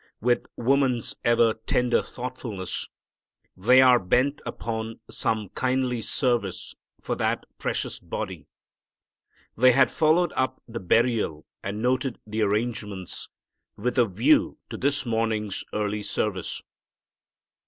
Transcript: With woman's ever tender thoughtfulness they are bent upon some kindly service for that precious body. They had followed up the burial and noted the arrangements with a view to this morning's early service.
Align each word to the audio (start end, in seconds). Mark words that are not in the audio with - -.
With 0.19 0.47
woman's 0.55 1.15
ever 1.23 1.53
tender 1.53 2.01
thoughtfulness 2.01 2.87
they 3.55 3.83
are 3.83 3.99
bent 3.99 4.41
upon 4.47 4.99
some 5.11 5.49
kindly 5.49 6.01
service 6.01 6.73
for 6.99 7.15
that 7.17 7.45
precious 7.59 7.99
body. 7.99 8.47
They 9.55 9.73
had 9.73 9.91
followed 9.91 10.33
up 10.35 10.59
the 10.67 10.79
burial 10.79 11.45
and 11.61 11.83
noted 11.83 12.17
the 12.25 12.41
arrangements 12.41 13.29
with 13.77 13.99
a 13.99 14.07
view 14.07 14.57
to 14.71 14.77
this 14.77 15.05
morning's 15.05 15.63
early 15.71 16.01
service. 16.01 16.63